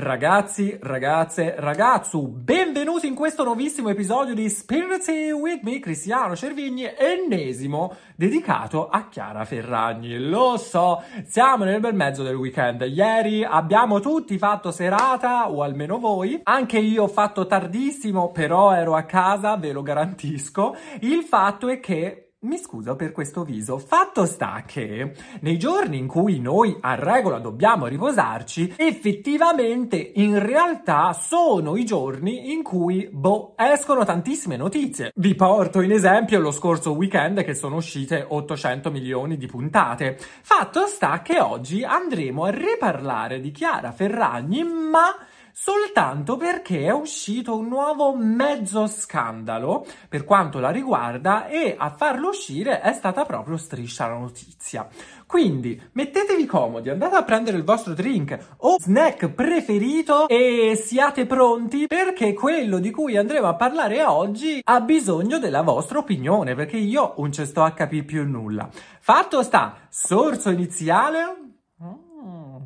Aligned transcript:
Ragazzi, 0.00 0.78
ragazze, 0.80 1.56
ragazzu, 1.58 2.28
benvenuti 2.28 3.08
in 3.08 3.16
questo 3.16 3.42
nuovissimo 3.42 3.88
episodio 3.88 4.32
di 4.32 4.48
Spirity 4.48 5.32
with 5.32 5.62
me, 5.62 5.80
Cristiano 5.80 6.36
Cervigni, 6.36 6.88
ennesimo 6.96 7.96
dedicato 8.14 8.88
a 8.88 9.08
Chiara 9.08 9.44
Ferragni. 9.44 10.16
Lo 10.20 10.56
so, 10.56 11.02
siamo 11.24 11.64
nel 11.64 11.80
bel 11.80 11.96
mezzo 11.96 12.22
del 12.22 12.36
weekend. 12.36 12.82
Ieri 12.82 13.42
abbiamo 13.42 13.98
tutti 13.98 14.38
fatto 14.38 14.70
serata, 14.70 15.50
o 15.50 15.64
almeno 15.64 15.98
voi. 15.98 16.38
Anche 16.44 16.78
io 16.78 17.02
ho 17.02 17.08
fatto 17.08 17.48
tardissimo, 17.48 18.30
però 18.30 18.72
ero 18.72 18.94
a 18.94 19.02
casa, 19.02 19.56
ve 19.56 19.72
lo 19.72 19.82
garantisco. 19.82 20.76
Il 21.00 21.22
fatto 21.24 21.66
è 21.66 21.80
che 21.80 22.27
mi 22.40 22.56
scuso 22.56 22.94
per 22.94 23.10
questo 23.10 23.42
viso. 23.42 23.78
Fatto 23.78 24.24
sta 24.24 24.62
che 24.64 25.12
nei 25.40 25.58
giorni 25.58 25.98
in 25.98 26.06
cui 26.06 26.38
noi 26.38 26.76
a 26.80 26.94
regola 26.94 27.40
dobbiamo 27.40 27.86
riposarci, 27.86 28.74
effettivamente 28.76 29.96
in 29.96 30.38
realtà 30.38 31.12
sono 31.14 31.74
i 31.74 31.84
giorni 31.84 32.52
in 32.52 32.62
cui, 32.62 33.08
boh, 33.10 33.54
escono 33.56 34.04
tantissime 34.04 34.56
notizie. 34.56 35.10
Vi 35.16 35.34
porto 35.34 35.80
in 35.80 35.90
esempio 35.90 36.38
lo 36.38 36.52
scorso 36.52 36.92
weekend 36.92 37.42
che 37.42 37.54
sono 37.54 37.74
uscite 37.74 38.24
800 38.28 38.88
milioni 38.92 39.36
di 39.36 39.46
puntate. 39.46 40.16
Fatto 40.42 40.86
sta 40.86 41.22
che 41.22 41.40
oggi 41.40 41.82
andremo 41.82 42.44
a 42.44 42.50
riparlare 42.50 43.40
di 43.40 43.50
Chiara 43.50 43.90
Ferragni, 43.90 44.62
ma 44.62 45.12
soltanto 45.60 46.36
perché 46.36 46.84
è 46.84 46.92
uscito 46.92 47.56
un 47.56 47.66
nuovo 47.66 48.14
mezzo 48.14 48.86
scandalo 48.86 49.84
per 50.08 50.22
quanto 50.22 50.60
la 50.60 50.70
riguarda 50.70 51.48
e 51.48 51.74
a 51.76 51.90
farlo 51.90 52.28
uscire 52.28 52.80
è 52.80 52.92
stata 52.92 53.24
proprio 53.24 53.56
Striscia 53.56 54.06
la 54.06 54.18
notizia. 54.18 54.86
Quindi 55.26 55.80
mettetevi 55.92 56.46
comodi, 56.46 56.90
andate 56.90 57.16
a 57.16 57.24
prendere 57.24 57.56
il 57.56 57.64
vostro 57.64 57.92
drink 57.94 58.38
o 58.58 58.76
snack 58.78 59.30
preferito 59.30 60.28
e 60.28 60.80
siate 60.80 61.26
pronti 61.26 61.88
perché 61.88 62.34
quello 62.34 62.78
di 62.78 62.92
cui 62.92 63.16
andremo 63.16 63.48
a 63.48 63.56
parlare 63.56 64.04
oggi 64.04 64.60
ha 64.62 64.80
bisogno 64.80 65.40
della 65.40 65.62
vostra 65.62 65.98
opinione 65.98 66.54
perché 66.54 66.76
io 66.76 67.14
non 67.18 67.32
ci 67.32 67.44
sto 67.44 67.64
a 67.64 67.72
capire 67.72 68.04
più 68.04 68.24
nulla. 68.24 68.68
Fatto 69.00 69.42
sta, 69.42 69.76
sorso 69.88 70.50
iniziale. 70.50 71.36
Mm. 71.82 72.56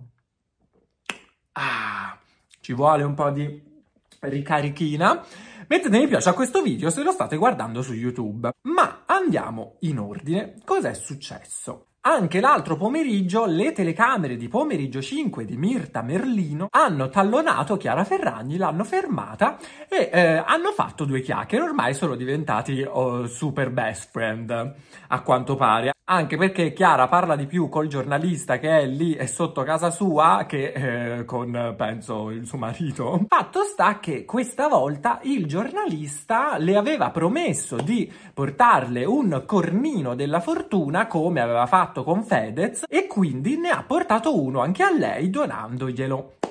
Ah 1.53 2.12
ci 2.63 2.73
vuole 2.73 3.03
un 3.03 3.15
po' 3.15 3.31
di 3.31 3.61
ricarichina. 4.21 5.23
Mettete 5.67 5.99
mi 5.99 6.07
piace 6.07 6.29
a 6.29 6.33
questo 6.33 6.63
video 6.63 6.91
se 6.91 7.03
lo 7.03 7.11
state 7.11 7.37
guardando 7.37 7.83
su 7.83 7.93
YouTube. 7.93 8.51
Ma 8.63 9.03
andiamo 9.05 9.77
in 9.81 9.99
ordine. 9.99 10.55
Cos'è 10.65 10.95
successo? 10.95 11.87
Anche 12.05 12.41
l'altro 12.41 12.77
pomeriggio 12.77 13.47
le 13.47 13.73
telecamere 13.73 14.37
di 14.37 14.49
pomeriggio 14.49 15.01
5 15.01 15.45
di 15.45 15.57
Mirta 15.57 16.03
Merlino 16.03 16.67
hanno 16.71 17.09
tallonato 17.09 17.77
Chiara 17.77 18.05
Ferragni, 18.05 18.57
l'hanno 18.57 18.83
fermata 18.83 19.57
e 19.89 20.11
eh, 20.13 20.43
hanno 20.45 20.73
fatto 20.73 21.05
due 21.05 21.21
chiacchiere. 21.21 21.65
Ormai 21.65 21.95
sono 21.95 22.17
diventati 22.17 22.83
oh, 22.83 23.27
super 23.27 23.71
best 23.71 24.11
friend, 24.11 24.75
a 25.09 25.21
quanto 25.23 25.55
pare 25.55 25.93
anche 26.13 26.37
perché 26.37 26.75
Chiara 26.75 27.09
parla 27.09 27.37
di 27.37 27.47
più 27.47 27.71
col 27.71 27.87
giornalista 27.87 28.59
che 28.59 28.81
è 28.81 28.87
lì 28.87 29.15
e 29.15 29.27
sotto 29.27 29.63
casa 29.63 29.91
sua 29.91 30.45
che 30.47 30.73
eh, 30.73 31.25
con, 31.25 31.75
penso, 31.77 32.31
il 32.31 32.47
suo 32.47 32.59
marito. 32.59 33.25
Fatto 33.29 33.63
sta 33.63 33.99
che 33.99 34.27
questa 34.27 34.69
volta 34.69 35.21
il 35.23 35.47
giornalista 35.47 36.59
le 36.59 36.77
aveva 36.77 37.11
promesso 37.11 37.77
di 37.77 38.13
portarle 38.35 39.07
un 39.07 39.45
cornino 39.47 40.15
della 40.15 40.41
fortuna 40.41 41.07
come 41.07 41.41
aveva 41.41 41.67
fatto 41.67 42.05
con 42.05 42.23
Fedez 42.25 42.85
e 42.89 43.07
quindi 43.07 43.57
ne 43.57 43.71
ha 43.71 43.83
portato 43.83 44.39
uno 44.39 44.61
anche 44.61 44.83
a 44.83 44.91
lei 44.91 45.31
donandoglielo. 45.31 46.42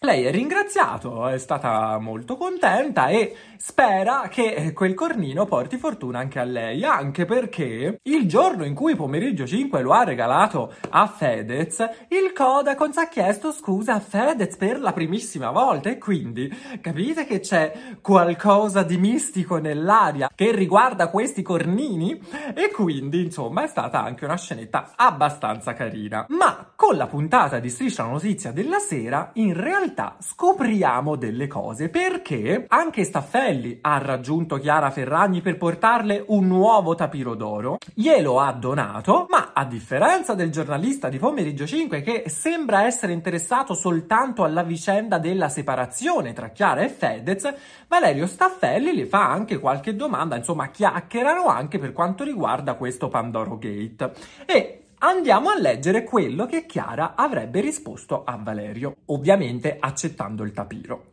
Lei 0.00 0.22
è 0.22 0.30
ringraziato, 0.30 1.26
è 1.26 1.38
stata 1.38 1.98
molto 1.98 2.36
contenta 2.36 3.08
e 3.08 3.34
spera 3.56 4.28
che 4.30 4.72
quel 4.72 4.94
cornino 4.94 5.44
porti 5.44 5.76
fortuna 5.76 6.20
anche 6.20 6.38
a 6.38 6.44
lei, 6.44 6.84
anche 6.84 7.24
perché 7.24 7.98
il 8.00 8.28
giorno 8.28 8.64
in 8.64 8.74
cui 8.74 8.94
pomeriggio 8.94 9.44
5 9.44 9.82
lo 9.82 9.90
ha 9.90 10.04
regalato 10.04 10.72
a 10.90 11.08
Fedez, 11.08 11.80
il 12.10 12.32
Codacons 12.32 12.96
ha 12.98 13.08
chiesto 13.08 13.50
scusa 13.50 13.94
a 13.94 14.00
Fedez 14.00 14.56
per 14.56 14.78
la 14.78 14.92
primissima 14.92 15.50
volta 15.50 15.90
e 15.90 15.98
quindi 15.98 16.48
capite 16.80 17.26
che 17.26 17.40
c'è 17.40 17.96
qualcosa 18.00 18.84
di 18.84 18.98
mistico 18.98 19.56
nell'aria 19.56 20.30
che 20.32 20.52
riguarda 20.52 21.08
questi 21.08 21.42
cornini 21.42 22.22
e 22.54 22.70
quindi 22.70 23.24
insomma 23.24 23.64
è 23.64 23.66
stata 23.66 24.00
anche 24.00 24.24
una 24.24 24.36
scenetta 24.36 24.92
abbastanza 24.94 25.72
carina. 25.72 26.24
Ma 26.28 26.70
con 26.76 26.96
la 26.96 27.08
puntata 27.08 27.58
di 27.58 27.68
Striscia 27.68 28.04
la 28.04 28.10
notizia 28.10 28.52
della 28.52 28.78
sera 28.78 29.30
in 29.34 29.54
realtà 29.54 29.86
realtà 29.88 30.16
scopriamo 30.20 31.16
delle 31.16 31.46
cose 31.46 31.88
perché 31.88 32.66
anche 32.68 33.04
Staffelli 33.04 33.78
ha 33.80 33.98
raggiunto 33.98 34.58
Chiara 34.58 34.90
Ferragni 34.90 35.40
per 35.40 35.56
portarle 35.56 36.24
un 36.28 36.46
nuovo 36.46 36.94
tapiro 36.94 37.34
d'oro, 37.34 37.78
glielo 37.94 38.40
ha 38.40 38.52
donato, 38.52 39.26
ma 39.30 39.52
a 39.54 39.64
differenza 39.64 40.34
del 40.34 40.50
giornalista 40.50 41.08
di 41.08 41.18
Pomeriggio 41.18 41.66
5 41.66 42.02
che 42.02 42.24
sembra 42.26 42.84
essere 42.84 43.12
interessato 43.12 43.74
soltanto 43.74 44.44
alla 44.44 44.62
vicenda 44.62 45.18
della 45.18 45.48
separazione 45.48 46.32
tra 46.32 46.50
Chiara 46.50 46.82
e 46.82 46.88
Fedez, 46.88 47.52
Valerio 47.88 48.26
Staffelli 48.26 48.94
le 48.94 49.06
fa 49.06 49.30
anche 49.30 49.58
qualche 49.58 49.96
domanda, 49.96 50.36
insomma 50.36 50.68
chiacchierano 50.68 51.46
anche 51.46 51.78
per 51.78 51.92
quanto 51.92 52.24
riguarda 52.24 52.74
questo 52.74 53.08
Pandoro 53.08 53.56
Gate. 53.58 54.12
E 54.44 54.82
Andiamo 55.00 55.50
a 55.50 55.56
leggere 55.56 56.02
quello 56.02 56.46
che 56.46 56.66
Chiara 56.66 57.14
avrebbe 57.14 57.60
risposto 57.60 58.24
a 58.24 58.36
Valerio, 58.36 58.96
ovviamente 59.06 59.76
accettando 59.78 60.42
il 60.42 60.50
tapiro. 60.50 61.12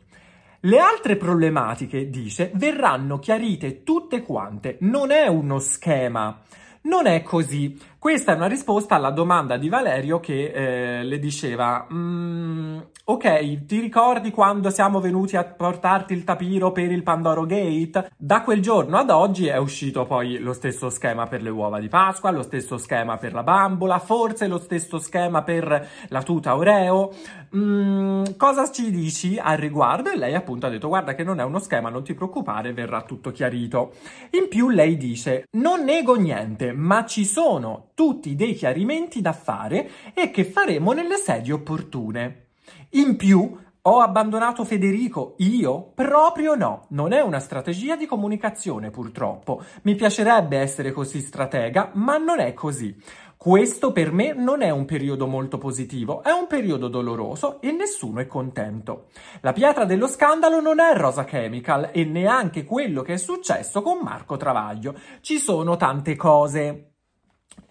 Le 0.62 0.78
altre 0.80 1.14
problematiche, 1.14 2.10
dice, 2.10 2.50
verranno 2.54 3.20
chiarite 3.20 3.84
tutte 3.84 4.22
quante, 4.22 4.78
non 4.80 5.12
è 5.12 5.28
uno 5.28 5.60
schema. 5.60 6.42
Non 6.82 7.06
è 7.06 7.22
così. 7.22 7.78
Questa 8.06 8.34
è 8.34 8.36
una 8.36 8.46
risposta 8.46 8.94
alla 8.94 9.10
domanda 9.10 9.56
di 9.56 9.68
Valerio 9.68 10.20
che 10.20 10.52
eh, 10.52 11.02
le 11.02 11.18
diceva 11.18 11.88
mm, 11.92 12.78
Ok, 13.08 13.66
ti 13.66 13.78
ricordi 13.78 14.32
quando 14.32 14.68
siamo 14.70 14.98
venuti 14.98 15.36
a 15.36 15.44
portarti 15.44 16.12
il 16.12 16.24
tapiro 16.24 16.72
per 16.72 16.90
il 16.90 17.04
Pandoro 17.04 17.46
Gate? 17.46 18.10
Da 18.16 18.42
quel 18.42 18.60
giorno 18.60 18.96
ad 18.96 19.10
oggi 19.10 19.46
è 19.46 19.56
uscito 19.58 20.06
poi 20.06 20.38
lo 20.38 20.52
stesso 20.52 20.90
schema 20.90 21.28
per 21.28 21.40
le 21.40 21.50
uova 21.50 21.78
di 21.78 21.88
Pasqua, 21.88 22.32
lo 22.32 22.42
stesso 22.42 22.78
schema 22.78 23.16
per 23.16 23.32
la 23.32 23.44
bambola, 23.44 24.00
forse 24.00 24.48
lo 24.48 24.58
stesso 24.58 24.98
schema 24.98 25.42
per 25.42 25.88
la 26.08 26.22
tuta 26.22 26.56
Oreo. 26.56 27.12
Mm, 27.56 28.24
cosa 28.36 28.72
ci 28.72 28.90
dici 28.90 29.38
al 29.38 29.56
riguardo? 29.56 30.10
E 30.10 30.16
lei 30.16 30.34
appunto 30.34 30.66
ha 30.66 30.70
detto 30.70 30.88
guarda 30.88 31.14
che 31.14 31.22
non 31.22 31.38
è 31.38 31.44
uno 31.44 31.60
schema, 31.60 31.90
non 31.90 32.02
ti 32.02 32.14
preoccupare, 32.14 32.72
verrà 32.72 33.02
tutto 33.02 33.30
chiarito. 33.30 33.92
In 34.30 34.48
più 34.48 34.68
lei 34.68 34.96
dice 34.96 35.44
non 35.52 35.84
nego 35.84 36.16
niente, 36.16 36.72
ma 36.72 37.06
ci 37.06 37.24
sono 37.24 37.90
tutti 37.96 38.36
dei 38.36 38.52
chiarimenti 38.52 39.22
da 39.22 39.32
fare 39.32 39.90
e 40.12 40.30
che 40.30 40.44
faremo 40.44 40.92
nelle 40.92 41.16
sedi 41.16 41.50
opportune. 41.50 42.48
In 42.90 43.16
più, 43.16 43.58
ho 43.80 44.00
abbandonato 44.00 44.64
Federico? 44.64 45.34
Io? 45.38 45.92
Proprio 45.94 46.54
no. 46.56 46.84
Non 46.90 47.12
è 47.12 47.22
una 47.22 47.38
strategia 47.38 47.96
di 47.96 48.04
comunicazione, 48.04 48.90
purtroppo. 48.90 49.62
Mi 49.82 49.94
piacerebbe 49.94 50.58
essere 50.58 50.92
così 50.92 51.20
stratega, 51.20 51.92
ma 51.94 52.18
non 52.18 52.38
è 52.38 52.52
così. 52.52 52.94
Questo 53.38 53.92
per 53.92 54.12
me 54.12 54.34
non 54.34 54.60
è 54.60 54.68
un 54.68 54.84
periodo 54.84 55.26
molto 55.26 55.56
positivo, 55.56 56.22
è 56.22 56.32
un 56.32 56.46
periodo 56.48 56.88
doloroso 56.88 57.62
e 57.62 57.72
nessuno 57.72 58.20
è 58.20 58.26
contento. 58.26 59.06
La 59.40 59.54
pietra 59.54 59.86
dello 59.86 60.06
scandalo 60.06 60.60
non 60.60 60.80
è 60.80 60.94
Rosa 60.94 61.24
Chemical 61.24 61.90
e 61.94 62.04
neanche 62.04 62.64
quello 62.64 63.00
che 63.00 63.14
è 63.14 63.18
successo 63.18 63.80
con 63.80 64.00
Marco 64.02 64.36
Travaglio. 64.36 64.94
Ci 65.22 65.38
sono 65.38 65.76
tante 65.76 66.14
cose. 66.14 66.95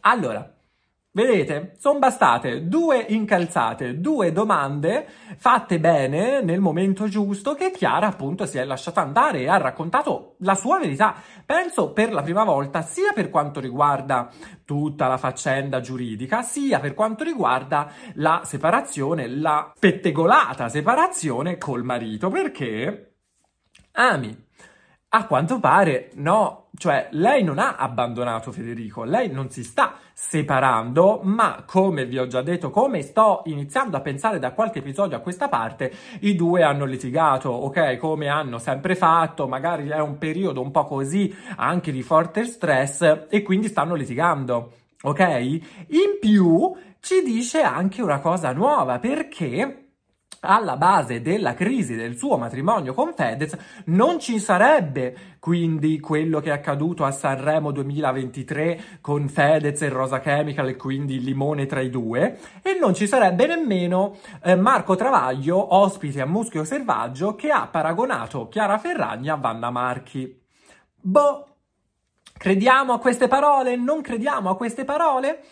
Allora, 0.08 0.56
Vedete, 1.16 1.76
sono 1.78 1.98
bastate 1.98 2.68
due 2.68 2.98
incalzate, 3.08 4.02
due 4.02 4.34
domande 4.34 5.08
fatte 5.38 5.80
bene 5.80 6.42
nel 6.42 6.60
momento 6.60 7.08
giusto 7.08 7.54
che 7.54 7.72
Chiara 7.72 8.08
appunto 8.08 8.46
si 8.46 8.58
è 8.58 8.66
lasciata 8.66 9.00
andare 9.00 9.40
e 9.40 9.48
ha 9.48 9.56
raccontato 9.56 10.36
la 10.40 10.56
sua 10.56 10.78
verità. 10.78 11.16
Penso 11.46 11.94
per 11.94 12.12
la 12.12 12.22
prima 12.22 12.44
volta 12.44 12.82
sia 12.82 13.14
per 13.14 13.30
quanto 13.30 13.62
riguarda 13.62 14.30
tutta 14.66 15.08
la 15.08 15.16
faccenda 15.16 15.80
giuridica, 15.80 16.42
sia 16.42 16.82
per 16.82 16.94
quanto 16.94 17.24
riguarda 17.24 17.90
la 18.16 18.42
separazione, 18.44 19.30
la 19.30 19.72
pettegolata 19.80 20.68
separazione 20.68 21.58
col 21.58 21.84
marito, 21.84 22.28
perché 22.28 23.14
Ami 23.98 24.45
a 25.16 25.26
quanto 25.28 25.60
pare 25.62 26.10
no, 26.16 26.66
cioè 26.78 27.08
lei 27.12 27.42
non 27.42 27.58
ha 27.58 27.76
abbandonato 27.76 28.52
Federico, 28.52 29.06
lei 29.06 29.32
non 29.32 29.50
si 29.50 29.64
sta 29.64 29.96
separando, 30.14 31.22
ma 31.24 31.64
come 31.66 32.06
vi 32.06 32.18
ho 32.18 32.28
già 32.28 32.42
detto, 32.42 32.70
come 32.70 33.02
sto 33.02 33.42
iniziando 33.46 33.96
a 33.96 34.02
pensare 34.02 34.40
da 34.40 34.52
qualche 34.52 34.80
episodio 34.80 35.16
a 35.16 35.22
questa 35.22 35.48
parte, 35.48 35.94
i 36.20 36.36
due 36.36 36.64
hanno 36.64 36.84
litigato, 36.84 37.50
ok, 37.50 37.96
come 37.96 38.28
hanno 38.28 38.58
sempre 38.58 38.96
fatto, 38.96 39.48
magari 39.48 39.88
è 39.88 40.00
un 40.00 40.18
periodo 40.18 40.62
un 40.62 40.72
po' 40.72 40.84
così 40.84 41.34
anche 41.56 41.94
di 41.94 42.02
forte 42.02 42.44
stress 42.44 43.28
e 43.30 43.42
quindi 43.42 43.70
stanno 43.70 43.96
litigando, 43.96 44.74
ok? 45.02 45.20
In 45.88 46.18
più 46.20 46.76
ci 47.00 47.22
dice 47.24 47.62
anche 47.62 48.02
una 48.02 48.20
cosa 48.20 48.52
nuova 48.52 49.00
perché 49.00 49.85
alla 50.42 50.78
base 50.78 51.22
della 51.22 51.54
crisi 51.54 51.96
del 51.96 52.18
suo 52.18 52.38
matrimonio 52.38 52.94
con 52.94 53.14
Fedez, 53.16 53.58
non 53.86 54.20
ci 54.20 54.40
sarebbe 54.40 55.36
quindi 55.40 56.00
quello 56.00 56.40
che 56.40 56.50
è 56.50 56.54
accaduto 56.54 57.04
a 57.06 57.12
Sanremo 57.12 57.72
2023 57.72 58.84
con 59.02 59.28
Fedez 59.28 59.82
e 59.82 59.90
Rosa 59.90 60.20
Chemical 60.20 60.70
e 60.70 60.76
quindi 60.76 61.16
il 61.16 61.24
limone 61.24 61.66
tra 61.66 61.82
i 61.82 61.90
due 61.90 62.40
e 62.62 62.78
non 62.80 62.94
ci 62.94 63.08
sarebbe 63.08 63.46
nemmeno 63.46 64.16
eh, 64.44 64.56
Marco 64.56 64.96
Travaglio, 64.96 65.76
ospite 65.76 66.22
a 66.22 66.26
Muschio 66.26 66.64
Selvaggio, 66.64 67.36
che 67.36 67.52
ha 67.52 67.68
paragonato 67.68 68.48
Chiara 68.48 68.78
Ferragni 68.78 69.30
a 69.30 69.36
Vanna 69.36 69.70
Marchi. 69.70 70.42
Boh, 71.00 71.48
crediamo 72.38 72.94
a 72.94 73.00
queste 73.00 73.28
parole? 73.28 73.76
Non 73.76 74.02
crediamo 74.02 74.50
a 74.50 74.56
queste 74.56 74.86
parole? 74.86 75.44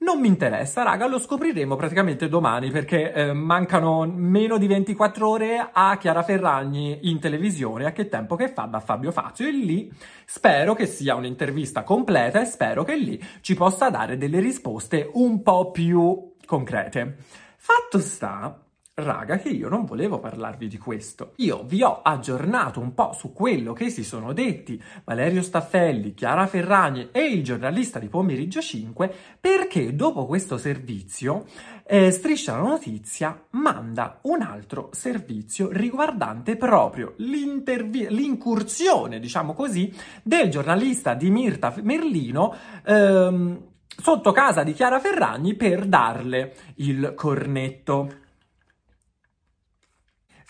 Non 0.00 0.20
mi 0.20 0.28
interessa, 0.28 0.84
raga, 0.84 1.08
lo 1.08 1.18
scopriremo 1.18 1.74
praticamente 1.74 2.28
domani 2.28 2.70
perché 2.70 3.12
eh, 3.12 3.32
mancano 3.32 4.06
meno 4.06 4.56
di 4.56 4.68
24 4.68 5.28
ore 5.28 5.70
a 5.72 5.96
Chiara 5.98 6.22
Ferragni 6.22 7.00
in 7.10 7.18
televisione, 7.18 7.84
a 7.84 7.90
che 7.90 8.08
tempo 8.08 8.36
che 8.36 8.48
fa 8.48 8.66
da 8.66 8.78
Fabio 8.78 9.10
Fazio 9.10 9.48
e 9.48 9.50
lì 9.50 9.92
spero 10.24 10.74
che 10.74 10.86
sia 10.86 11.16
un'intervista 11.16 11.82
completa 11.82 12.40
e 12.40 12.44
spero 12.44 12.84
che 12.84 12.96
lì 12.96 13.20
ci 13.40 13.54
possa 13.54 13.90
dare 13.90 14.16
delle 14.16 14.38
risposte 14.38 15.10
un 15.14 15.42
po' 15.42 15.72
più 15.72 16.34
concrete. 16.46 17.16
Fatto 17.56 17.98
sta 17.98 18.67
Raga, 19.00 19.38
che 19.38 19.50
io 19.50 19.68
non 19.68 19.84
volevo 19.84 20.18
parlarvi 20.18 20.66
di 20.66 20.76
questo. 20.76 21.34
Io 21.36 21.62
vi 21.62 21.84
ho 21.84 22.02
aggiornato 22.02 22.80
un 22.80 22.94
po' 22.94 23.12
su 23.12 23.32
quello 23.32 23.72
che 23.72 23.90
si 23.90 24.02
sono 24.02 24.32
detti 24.32 24.82
Valerio 25.04 25.40
Staffelli, 25.40 26.14
Chiara 26.14 26.48
Ferragni 26.48 27.10
e 27.12 27.26
il 27.26 27.44
giornalista 27.44 28.00
di 28.00 28.08
Pomeriggio 28.08 28.60
5 28.60 29.14
perché 29.40 29.94
dopo 29.94 30.26
questo 30.26 30.58
servizio 30.58 31.44
eh, 31.86 32.10
Striscia 32.10 32.56
la 32.56 32.62
Notizia 32.62 33.40
manda 33.50 34.18
un 34.22 34.42
altro 34.42 34.88
servizio 34.90 35.68
riguardante 35.70 36.56
proprio 36.56 37.14
l'incursione, 37.18 39.20
diciamo 39.20 39.54
così, 39.54 39.94
del 40.24 40.50
giornalista 40.50 41.14
di 41.14 41.30
Mirta 41.30 41.72
Merlino 41.82 42.52
ehm, 42.84 43.62
sotto 43.86 44.32
casa 44.32 44.64
di 44.64 44.72
Chiara 44.72 44.98
Ferragni 44.98 45.54
per 45.54 45.86
darle 45.86 46.52
il 46.78 47.12
cornetto. 47.14 48.26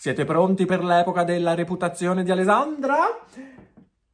Siete 0.01 0.23
pronti 0.23 0.65
per 0.65 0.81
l'epoca 0.81 1.25
della 1.25 1.55
reputazione 1.55 2.23
di 2.23 2.31
Alessandra? 2.31 3.19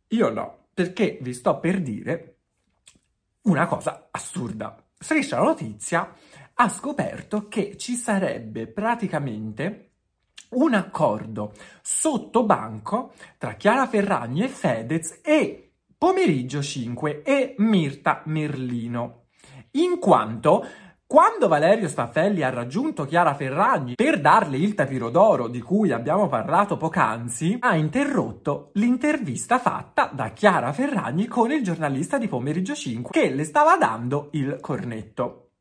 Io 0.08 0.30
no, 0.32 0.70
perché 0.74 1.20
vi 1.22 1.32
sto 1.32 1.60
per 1.60 1.80
dire 1.80 2.38
una 3.44 3.68
cosa 3.68 4.08
assurda. 4.10 4.84
Striscia 4.98 5.38
la 5.38 5.44
notizia 5.44 6.12
ha 6.56 6.70
scoperto 6.70 7.48
che 7.48 7.78
ci 7.78 7.94
sarebbe 7.94 8.66
praticamente 8.66 9.92
un 10.54 10.74
accordo 10.74 11.54
sotto 11.84 12.46
banco 12.46 13.14
tra 13.38 13.54
Chiara 13.54 13.86
Ferragni 13.86 14.42
e 14.42 14.48
Fedez 14.48 15.20
e 15.22 15.74
Pomeriggio 15.96 16.64
5 16.64 17.22
e 17.22 17.54
Mirta 17.60 18.24
Merlino, 18.26 19.26
in 19.74 20.00
quanto 20.00 20.66
quando 21.16 21.48
Valerio 21.48 21.88
Staffelli 21.88 22.44
ha 22.44 22.50
raggiunto 22.50 23.06
Chiara 23.06 23.36
Ferragni 23.36 23.96
per 23.96 24.20
darle 24.20 24.58
il 24.58 24.74
tapiro 24.74 25.10
d'oro 25.10 25.48
di 25.48 25.62
cui 25.62 25.94
abbiamo 25.94 26.28
parlato 26.28 26.76
poc'anzi, 26.76 27.56
ha 27.62 27.74
interrotto 27.78 28.72
l'intervista 28.74 29.58
fatta 29.58 30.12
da 30.12 30.32
Chiara 30.32 30.74
Ferragni 30.74 31.28
con 31.28 31.54
il 31.54 31.64
giornalista 31.64 32.18
di 32.18 32.28
Pomeriggio 32.28 32.76
5 32.76 33.12
che 33.12 33.30
le 33.30 33.46
stava 33.46 33.78
dando 33.78 34.28
il 34.34 34.58
cornetto. 34.60 35.52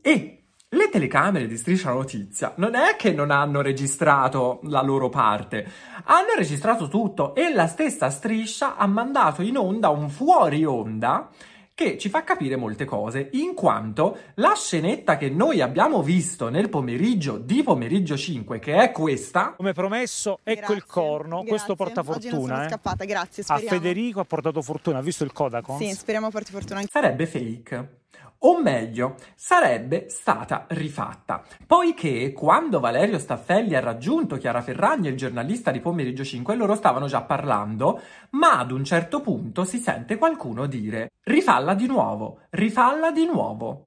E 0.00 0.44
le 0.68 0.88
telecamere 0.88 1.48
di 1.48 1.56
Striscia 1.56 1.90
Notizia 1.90 2.52
non 2.58 2.76
è 2.76 2.94
che 2.96 3.10
non 3.10 3.32
hanno 3.32 3.62
registrato 3.62 4.60
la 4.62 4.80
loro 4.80 5.08
parte, 5.08 5.68
hanno 6.04 6.34
registrato 6.36 6.86
tutto 6.86 7.34
e 7.34 7.52
la 7.52 7.66
stessa 7.66 8.10
Striscia 8.10 8.76
ha 8.76 8.86
mandato 8.86 9.42
in 9.42 9.58
onda 9.58 9.88
un 9.88 10.08
fuori 10.08 10.64
onda 10.64 11.28
che 11.74 11.98
ci 11.98 12.08
fa 12.08 12.22
capire 12.24 12.56
molte 12.56 12.84
cose, 12.84 13.28
in 13.32 13.54
quanto 13.54 14.18
la 14.34 14.54
scenetta 14.54 15.16
che 15.16 15.30
noi 15.30 15.60
abbiamo 15.60 16.02
visto 16.02 16.48
nel 16.48 16.68
pomeriggio 16.68 17.38
di 17.38 17.62
pomeriggio 17.62 18.16
5, 18.16 18.58
che 18.58 18.74
è 18.74 18.90
questa, 18.92 19.54
come 19.56 19.72
promesso, 19.72 20.38
ecco 20.42 20.58
grazie, 20.58 20.74
il 20.74 20.86
corno, 20.86 21.36
grazie. 21.36 21.48
questo 21.48 21.74
porta 21.74 22.02
fortuna. 22.02 22.64
Eh. 22.64 22.68
scappata, 22.68 23.04
grazie, 23.04 23.42
speriamo. 23.42 23.68
A 23.68 23.72
Federico 23.72 24.20
ha 24.20 24.24
portato 24.24 24.62
fortuna, 24.62 24.98
ha 24.98 25.02
visto 25.02 25.24
il 25.24 25.32
Codacons? 25.32 25.82
Sì, 25.82 25.92
speriamo 25.94 26.30
porti 26.30 26.52
fortuna 26.52 26.80
anche. 26.80 26.90
Sarebbe 26.90 27.26
fake 27.26 28.00
o 28.44 28.60
meglio, 28.60 29.16
sarebbe 29.34 30.08
stata 30.08 30.66
rifatta, 30.68 31.42
poiché 31.66 32.32
quando 32.32 32.80
Valerio 32.80 33.18
Staffelli 33.18 33.74
ha 33.74 33.80
raggiunto 33.80 34.36
Chiara 34.36 34.62
Ferragni 34.62 35.08
e 35.08 35.10
il 35.10 35.16
giornalista 35.16 35.70
di 35.70 35.80
Pomeriggio 35.80 36.24
5 36.24 36.54
loro 36.56 36.74
stavano 36.74 37.06
già 37.06 37.22
parlando, 37.22 38.00
ma 38.30 38.58
ad 38.58 38.70
un 38.70 38.84
certo 38.84 39.20
punto 39.20 39.64
si 39.64 39.78
sente 39.78 40.16
qualcuno 40.16 40.66
dire 40.66 41.10
rifalla 41.24 41.74
di 41.74 41.86
nuovo, 41.86 42.40
rifalla 42.50 43.10
di 43.10 43.26
nuovo. 43.26 43.84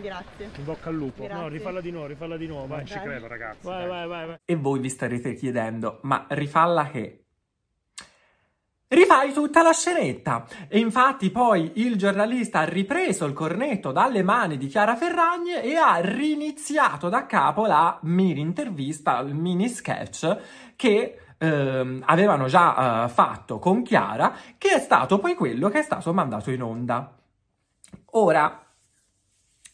Grazie. 0.00 0.50
In 0.56 0.64
bocca 0.64 0.88
al 0.88 0.94
lupo. 0.94 1.24
Grazie. 1.24 1.42
No, 1.42 1.48
rifalla 1.48 1.80
di 1.80 1.90
nuovo, 1.90 2.06
rifalla 2.06 2.36
di 2.36 2.46
nuovo. 2.46 2.66
Vai, 2.66 2.78
non 2.78 2.86
ci 2.86 2.98
credo 2.98 3.26
ragazzi. 3.26 3.66
Vai, 3.66 3.86
vai, 3.86 4.06
vai, 4.06 4.26
vai. 4.26 4.36
E 4.44 4.56
voi 4.56 4.80
vi 4.80 4.88
starete 4.88 5.34
chiedendo, 5.34 6.00
ma 6.02 6.26
rifalla 6.30 6.88
che? 6.88 7.21
Rifai 8.92 9.32
tutta 9.32 9.62
la 9.62 9.72
scenetta. 9.72 10.46
E 10.68 10.78
infatti 10.78 11.30
poi 11.30 11.72
il 11.76 11.96
giornalista 11.96 12.60
ha 12.60 12.64
ripreso 12.64 13.24
il 13.24 13.32
cornetto 13.32 13.92
dalle 13.92 14.22
mani 14.22 14.56
di 14.56 14.66
Chiara 14.66 14.96
Ferragni 14.96 15.54
e 15.54 15.76
ha 15.76 15.96
riniziato 15.96 17.08
da 17.08 17.26
capo 17.26 17.66
la 17.66 17.98
mini 18.02 18.40
intervista, 18.40 19.18
il 19.20 19.34
mini 19.34 19.68
sketch 19.68 20.36
che 20.76 21.18
ehm, 21.38 22.02
avevano 22.06 22.46
già 22.46 23.04
eh, 23.04 23.08
fatto 23.08 23.58
con 23.58 23.82
Chiara, 23.82 24.34
che 24.58 24.76
è 24.76 24.78
stato 24.78 25.18
poi 25.18 25.34
quello 25.34 25.68
che 25.68 25.80
è 25.80 25.82
stato 25.82 26.12
mandato 26.12 26.50
in 26.50 26.62
onda. 26.62 27.16
Ora, 28.12 28.64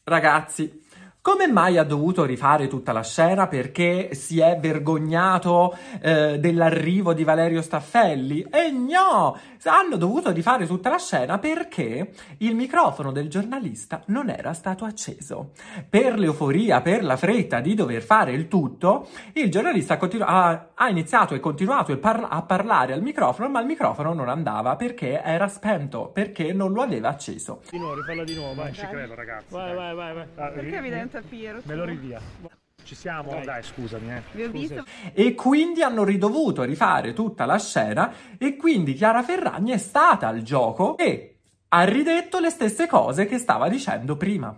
ragazzi, 0.05 0.87
come 1.29 1.47
mai 1.47 1.77
ha 1.77 1.85
dovuto 1.85 2.25
rifare 2.25 2.69
tutta 2.69 2.91
la 2.93 3.03
scena? 3.03 3.49
Perché 3.49 4.15
si 4.15 4.41
è 4.41 4.57
vergognato 4.59 5.77
eh, 6.01 6.39
dell'arrivo 6.39 7.13
di 7.13 7.23
Valerio 7.23 7.61
Staffelli? 7.61 8.47
E 8.51 8.71
no! 8.71 9.39
Hanno 9.65 9.97
dovuto 9.97 10.31
rifare 10.31 10.67
tutta 10.67 10.89
la 10.89 10.97
scena 10.97 11.39
perché 11.39 12.13
il 12.39 12.55
microfono 12.55 13.13
del 13.13 13.29
giornalista 13.29 14.03
non 14.07 14.31
era 14.31 14.55
stato 14.55 14.87
acceso. 14.87 15.51
Per 15.87 16.19
l'euforia, 16.19 16.81
per 16.81 17.05
la 17.05 17.19
fretta 17.19 17.61
di 17.61 17.75
dover 17.75 18.01
fare 18.01 18.33
il 18.33 18.49
tutto, 18.49 19.09
il 19.35 19.51
giornalista 19.51 19.99
continu- 19.99 20.27
ha, 20.27 20.69
ha, 20.73 20.89
iniziato 20.89 21.35
e 21.35 21.41
continuato 21.41 21.93
a 21.93 22.43
parlare 22.43 22.95
al 22.95 23.03
microfono, 23.03 23.51
ma 23.51 23.61
il 23.61 23.67
microfono 23.67 24.15
non 24.15 24.31
andava 24.31 24.77
perché 24.77 25.21
era 25.21 25.49
spento, 25.49 26.09
perché 26.11 26.55
non 26.55 26.73
lo 26.73 26.81
aveva 26.81 27.11
acceso. 27.11 27.61
Di 27.69 27.79
nuovo, 27.79 27.97
rifalla 27.97 28.25
di 28.25 28.35
nuovo, 28.35 28.55
vai, 28.55 28.73
ci 28.73 28.87
credo 28.87 29.15
ragazzi. 29.15 29.53
Vai, 29.53 29.75
vai, 29.75 29.95
vai. 29.95 30.15
vai. 30.15 30.27
Ah, 30.37 30.49
perché 30.49 30.77
evidente 30.77 31.18
Piero. 31.23 31.61
Me 31.65 31.75
lo 31.75 31.85
rivia. 31.85 32.21
Ci 32.83 32.95
siamo? 32.95 33.33
Dai, 33.33 33.45
Dai 33.45 33.63
scusami. 33.63 34.11
Eh. 34.11 34.23
Vi 34.33 34.43
ho 34.45 34.51
visto. 34.51 34.85
E 35.13 35.35
quindi 35.35 35.83
hanno 35.83 36.05
ridovuto 36.05 36.63
rifare 36.63 37.13
tutta 37.13 37.45
la 37.45 37.59
scena 37.59 38.13
e 38.39 38.57
quindi 38.57 38.95
Chiara 38.95 39.23
Ferragni 39.23 39.73
è 39.73 39.79
stata 39.79 40.29
al 40.29 40.43
gioco 40.43 40.97
e 40.97 41.39
ha 41.69 41.85
ridetto 41.85 42.39
le 42.39 42.49
stesse 42.49 42.87
cose 42.87 43.27
che 43.27 43.39
stava 43.39 43.69
dicendo 43.69 44.17
prima. 44.17 44.57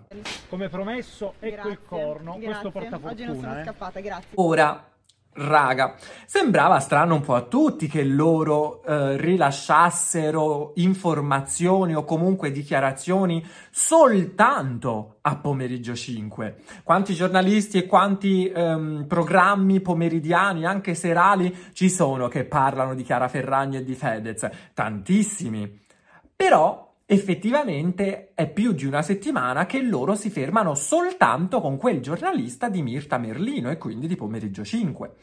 Come 0.48 0.68
promesso, 0.68 1.34
ecco 1.40 1.54
grazie, 1.54 1.70
il 1.72 1.78
corno, 1.84 2.32
grazie. 2.32 2.44
questo 2.44 2.70
porta 2.70 2.98
fortuna. 2.98 3.10
Oggi 3.10 3.24
non 3.24 3.40
sono 3.40 3.58
eh. 3.58 3.62
scappata, 3.64 4.00
grazie. 4.00 4.28
Ora, 4.34 4.89
Raga, 5.32 5.94
sembrava 6.26 6.80
strano 6.80 7.14
un 7.14 7.20
po' 7.20 7.36
a 7.36 7.42
tutti 7.42 7.86
che 7.86 8.02
loro 8.02 8.82
eh, 8.82 9.16
rilasciassero 9.16 10.72
informazioni 10.76 11.94
o 11.94 12.04
comunque 12.04 12.50
dichiarazioni 12.50 13.46
soltanto 13.70 15.18
a 15.20 15.36
pomeriggio 15.36 15.94
5. 15.94 16.56
Quanti 16.82 17.14
giornalisti 17.14 17.78
e 17.78 17.86
quanti 17.86 18.50
ehm, 18.50 19.04
programmi 19.06 19.80
pomeridiani, 19.80 20.66
anche 20.66 20.94
serali, 20.96 21.70
ci 21.74 21.88
sono 21.88 22.26
che 22.26 22.44
parlano 22.44 22.96
di 22.96 23.04
Chiara 23.04 23.28
Ferragni 23.28 23.76
e 23.76 23.84
di 23.84 23.94
Fedez? 23.94 24.48
Tantissimi. 24.74 25.80
Però 26.34 26.89
effettivamente 27.12 28.30
è 28.34 28.48
più 28.48 28.70
di 28.70 28.86
una 28.86 29.02
settimana 29.02 29.66
che 29.66 29.82
loro 29.82 30.14
si 30.14 30.30
fermano 30.30 30.76
soltanto 30.76 31.60
con 31.60 31.76
quel 31.76 32.00
giornalista 32.00 32.68
di 32.68 32.82
Mirta 32.82 33.18
Merlino 33.18 33.68
e 33.68 33.78
quindi 33.78 34.06
di 34.06 34.14
pomeriggio 34.14 34.62
5. 34.62 35.14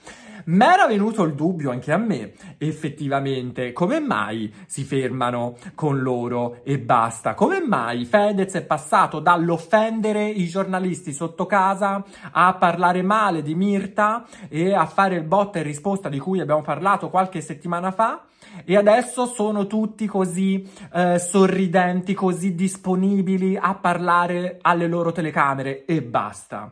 M'era 0.48 0.86
venuto 0.86 1.24
il 1.24 1.34
dubbio 1.34 1.72
anche 1.72 1.94
a 1.94 1.98
me, 1.98 2.34
effettivamente, 2.58 3.72
come 3.72 4.02
mai 4.02 4.54
si 4.66 4.84
fermano 4.84 5.56
con 5.76 6.02
loro 6.02 6.60
e 6.66 6.78
basta? 6.78 7.34
Come 7.36 7.62
mai 7.66 8.04
Fedez 8.04 8.54
è 8.56 8.66
passato 8.66 9.22
dall'offendere 9.22 10.28
i 10.28 10.46
giornalisti 10.48 11.14
sotto 11.14 11.46
casa 11.46 12.04
a 12.32 12.54
parlare 12.56 13.02
male 13.02 13.42
di 13.42 13.56
Mirta 13.56 14.26
e 14.50 14.74
a 14.74 14.86
fare 14.88 15.16
il 15.16 15.24
botta 15.24 15.60
e 15.60 15.64
risposta 15.64 16.10
di 16.10 16.20
cui 16.20 16.42
abbiamo 16.42 16.62
parlato 16.62 17.10
qualche 17.10 17.40
settimana 17.40 17.92
fa? 17.92 18.26
E 18.66 18.76
adesso 18.76 19.26
sono 19.26 19.68
tutti 19.68 20.06
così 20.06 20.68
eh, 20.94 21.20
sorridenti, 21.20 22.14
così 22.14 22.56
disponibili 22.56 23.58
a 23.58 23.76
parlare 23.76 24.60
alle 24.62 24.88
loro 24.88 25.12
telecamere 25.12 25.86
e 25.86 26.02
basta. 26.02 26.72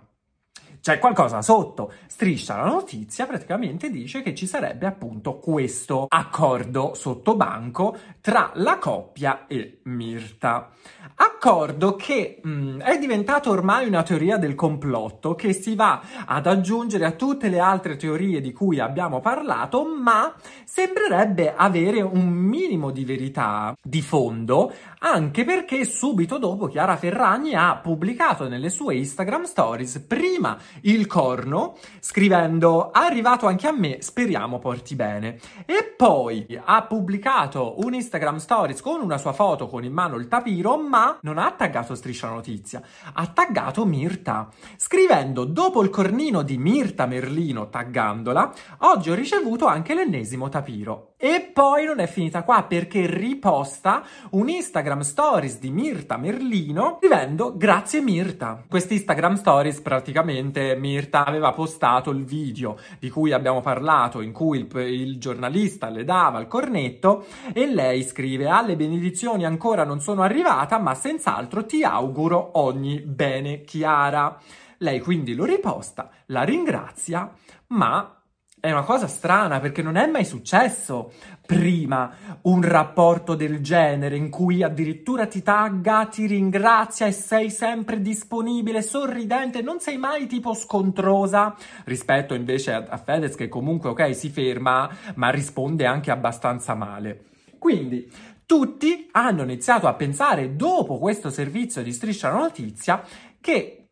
C'è 0.85 0.99
qualcosa 0.99 1.41
sotto. 1.41 1.93
Striscia 2.05 2.57
la 2.57 2.65
notizia 2.65 3.25
praticamente 3.25 3.89
dice 3.89 4.21
che 4.21 4.35
ci 4.35 4.45
sarebbe 4.45 4.85
appunto 4.85 5.39
questo 5.39 6.05
accordo 6.07 6.93
sotto 6.93 7.35
banco 7.35 7.97
tra 8.21 8.51
la 8.53 8.77
coppia 8.77 9.47
e 9.47 9.79
Mirta. 9.85 10.69
Accordo 11.15 11.95
che 11.95 12.39
mh, 12.43 12.49
mm, 12.49 12.79
è 12.81 12.99
diventato 12.99 13.49
ormai 13.49 13.87
una 13.87 14.03
teoria 14.03 14.37
del 14.37 14.53
complotto 14.53 15.33
che 15.33 15.53
si 15.53 15.73
va 15.73 16.01
ad 16.25 16.45
aggiungere 16.45 17.05
a 17.05 17.11
tutte 17.11 17.49
le 17.49 17.59
altre 17.59 17.95
teorie 17.95 18.39
di 18.39 18.51
cui 18.51 18.79
abbiamo 18.79 19.21
parlato, 19.21 19.85
ma 19.85 20.35
sembrerebbe 20.65 21.55
avere 21.55 22.01
un 22.01 22.27
minimo 22.27 22.91
di 22.91 23.05
verità 23.05 23.75
di 23.81 24.01
fondo, 24.01 24.71
anche 24.99 25.45
perché 25.45 25.83
subito 25.85 26.37
dopo 26.37 26.67
Chiara 26.67 26.95
Ferragni 26.95 27.55
ha 27.55 27.75
pubblicato 27.77 28.47
nelle 28.47 28.69
sue 28.69 28.95
Instagram 28.95 29.45
stories 29.45 29.99
prima 29.99 30.57
il 30.81 31.07
corno 31.07 31.77
scrivendo 31.99 32.91
arrivato 32.91 33.47
anche 33.47 33.67
a 33.67 33.71
me, 33.71 33.97
speriamo 34.01 34.59
porti 34.59 34.95
bene. 34.95 35.39
E 35.65 35.93
poi 35.95 36.45
ha 36.63 36.83
pubblicato 36.83 37.75
un 37.79 37.93
Instagram 37.93 38.37
stories 38.37 38.81
con 38.81 39.01
una 39.01 39.17
sua 39.17 39.33
foto 39.33 39.67
con 39.67 39.83
in 39.83 39.93
mano 39.93 40.15
il 40.17 40.27
tapiro, 40.27 40.77
ma 40.77 41.17
non 41.21 41.37
ha 41.37 41.51
taggato 41.51 41.95
Striscia 41.95 42.29
Notizia, 42.29 42.81
ha 43.13 43.27
taggato 43.27 43.85
Mirta, 43.85 44.49
scrivendo 44.75 45.45
dopo 45.45 45.83
il 45.83 45.89
cornino 45.89 46.41
di 46.41 46.57
Mirta 46.57 47.05
Merlino 47.05 47.69
taggandola, 47.69 48.53
oggi 48.79 49.09
ho 49.09 49.15
ricevuto 49.15 49.65
anche 49.65 49.93
l'ennesimo 49.93 50.49
tapiro. 50.49 51.14
E 51.17 51.49
poi 51.53 51.85
non 51.85 51.99
è 51.99 52.07
finita 52.07 52.43
qua 52.43 52.63
perché 52.63 53.07
riposta 53.07 54.03
un 54.31 54.49
Instagram 54.49 54.99
stories 54.99 55.59
di 55.59 55.71
Mirta 55.71 56.17
Merlino 56.17 56.97
scrivendo 56.97 57.55
grazie 57.55 58.01
Mirta. 58.01 58.61
Questi 58.67 58.95
Instagram 58.95 59.35
stories 59.35 59.79
praticamente 59.79 60.75
Mirta 60.75 61.23
aveva 61.25 61.53
postato 61.53 62.09
il 62.09 62.25
video 62.25 62.77
di 62.99 63.09
cui 63.09 63.31
abbiamo 63.31 63.61
parlato 63.61 64.19
in 64.19 64.33
cui 64.33 64.59
il, 64.59 64.77
il 64.77 65.17
giornalista 65.17 65.87
le 65.87 66.03
dava 66.03 66.39
il 66.39 66.47
cornetto 66.47 67.25
e 67.53 67.65
lei 67.65 68.03
scrive 68.03 68.49
alle 68.49 68.75
benedizioni 68.75 69.45
ancora 69.45 69.85
non 69.85 70.01
sono 70.01 70.21
arrivata 70.21 70.77
ma 70.79 70.93
senz'altro 70.95 71.65
ti 71.65 71.81
auguro 71.81 72.59
ogni 72.59 72.99
bene 72.99 73.61
Chiara. 73.61 74.37
Lei 74.79 74.99
quindi 74.99 75.33
lo 75.33 75.45
riposta, 75.45 76.09
la 76.25 76.43
ringrazia 76.43 77.31
ma 77.67 78.19
è 78.65 78.71
una 78.71 78.83
cosa 78.83 79.05
strana 79.05 79.59
perché 79.59 79.83
non 79.83 79.95
è 79.95 80.07
mai 80.07 80.25
successo 80.25 81.11
prima 81.45 82.11
un 82.41 82.63
rapporto 82.63 83.35
del 83.35 83.61
genere 83.61 84.15
in 84.15 84.31
cui 84.31 84.63
addirittura 84.63 85.27
ti 85.27 85.43
tagga, 85.43 86.07
ti 86.07 86.25
ringrazia 86.25 87.05
e 87.05 87.11
sei 87.11 87.51
sempre 87.51 88.01
disponibile, 88.01 88.81
sorridente, 88.81 89.61
non 89.61 89.79
sei 89.79 89.97
mai 89.97 90.25
tipo 90.25 90.55
scontrosa 90.55 91.55
rispetto 91.83 92.33
invece 92.33 92.73
a, 92.73 92.97
Fedez 92.97 93.35
che 93.35 93.49
comunque 93.49 93.89
ok 93.89 94.15
si 94.15 94.29
ferma 94.29 94.89
ma 95.13 95.29
risponde 95.29 95.85
anche 95.85 96.09
abbastanza 96.09 96.73
male. 96.73 97.25
Quindi 97.59 98.11
tutti 98.47 99.09
hanno 99.11 99.43
iniziato 99.43 99.85
a 99.85 99.93
pensare 99.93 100.55
dopo 100.55 100.97
questo 100.97 101.29
servizio 101.29 101.83
di 101.83 101.91
striscia 101.91 102.31
notizia 102.31 103.03
che 103.39 103.84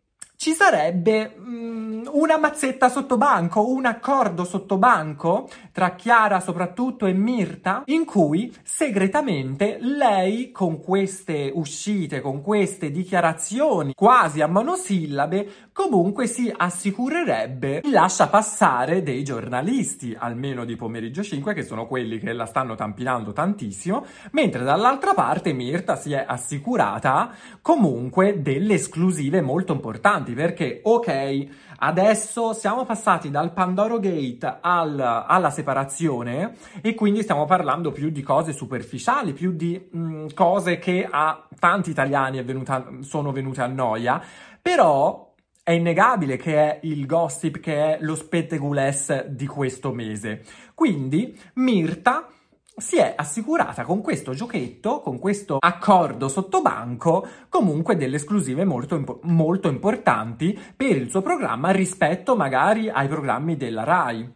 ci 0.43 0.51
sarebbe 0.51 1.35
um, 1.38 2.05
una 2.12 2.38
mazzetta 2.38 2.89
sotto 2.89 3.15
banco, 3.15 3.69
un 3.69 3.85
accordo 3.85 4.43
sotto 4.43 4.77
banco 4.77 5.47
tra 5.71 5.95
Chiara 5.95 6.41
soprattutto 6.41 7.05
e 7.05 7.13
Mirta, 7.13 7.83
in 7.85 8.03
cui 8.03 8.53
segretamente 8.62 9.77
lei 9.79 10.51
con 10.51 10.81
queste 10.81 11.50
uscite, 11.53 12.19
con 12.19 12.41
queste 12.41 12.91
dichiarazioni 12.91 13.93
quasi 13.95 14.41
a 14.41 14.47
monosillabe, 14.47 15.69
comunque 15.71 16.27
si 16.27 16.53
assicurerebbe 16.55 17.79
il 17.83 17.91
lascia 17.91 18.27
passare 18.27 19.01
dei 19.01 19.23
giornalisti, 19.23 20.13
almeno 20.17 20.65
di 20.65 20.75
pomeriggio 20.75 21.23
5, 21.23 21.53
che 21.53 21.63
sono 21.63 21.88
quelli 21.88 22.19
che 22.19 22.33
la 22.33 22.45
stanno 22.45 22.75
tampinando 22.75 23.31
tantissimo, 23.31 24.05
mentre 24.31 24.63
dall'altra 24.63 25.13
parte 25.13 25.53
Mirta 25.53 25.95
si 25.95 26.12
è 26.12 26.23
assicurata 26.27 27.33
comunque 27.62 28.41
delle 28.41 28.73
esclusive 28.73 29.41
molto 29.41 29.73
importanti 29.73 30.32
perché, 30.33 30.79
ok, 30.83 31.45
adesso 31.77 32.53
siamo 32.53 32.85
passati 32.85 33.29
dal 33.29 33.53
Pandoro 33.53 33.99
Gate 33.99 34.59
al, 34.61 34.99
alla 34.99 35.49
separazione 35.49 36.55
e 36.81 36.93
quindi 36.95 37.21
stiamo 37.21 37.45
parlando 37.45 37.91
più 37.91 38.09
di 38.09 38.21
cose 38.21 38.53
superficiali, 38.53 39.33
più 39.33 39.51
di 39.51 39.89
mh, 39.91 39.99
mm, 39.99 40.27
cose 40.33 40.79
che 40.79 41.07
a 41.09 41.47
tanti 41.59 41.89
italiani 41.89 42.41
venuta, 42.43 42.87
sono 43.01 43.31
venute 43.31 43.61
a 43.61 43.67
noia, 43.67 44.21
però 44.61 45.33
è 45.63 45.71
innegabile 45.71 46.35
che 46.35 46.55
è 46.55 46.79
il 46.83 47.05
gossip, 47.05 47.59
che 47.59 47.95
è 47.95 47.97
lo 48.01 48.15
spetteguless 48.15 49.27
di 49.27 49.47
questo 49.47 49.93
mese. 49.93 50.43
Quindi 50.73 51.39
Mirta 51.55 52.27
si 52.75 52.97
è 52.97 53.13
assicurata 53.15 53.83
con 53.83 54.01
questo 54.01 54.33
giochetto, 54.33 55.01
con 55.01 55.19
questo 55.19 55.57
accordo 55.59 56.27
sottobanco, 56.27 57.27
comunque 57.49 57.95
delle 57.95 58.15
esclusive 58.15 58.65
molto, 58.65 58.95
impo- 58.95 59.19
molto 59.23 59.67
importanti 59.67 60.59
per 60.75 60.95
il 60.95 61.09
suo 61.09 61.21
programma 61.21 61.71
rispetto 61.71 62.35
magari 62.35 62.89
ai 62.89 63.07
programmi 63.07 63.55
della 63.57 63.83
RAI. 63.83 64.33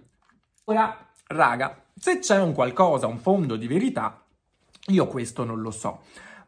Ora, 0.65 1.09
raga, 1.27 1.83
se 1.95 2.19
c'è 2.19 2.39
un 2.39 2.53
qualcosa, 2.53 3.07
un 3.07 3.17
fondo 3.17 3.55
di 3.55 3.67
verità, 3.67 4.23
io 4.87 5.07
questo 5.07 5.43
non 5.43 5.61
lo 5.61 5.71
so. 5.71 6.01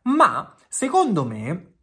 Ma 0.04 0.54
secondo 0.68 1.26
me 1.26 1.79